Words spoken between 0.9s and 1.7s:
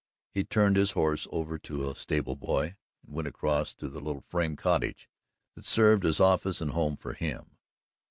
horse over